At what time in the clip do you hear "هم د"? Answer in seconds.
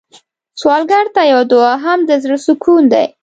1.85-2.11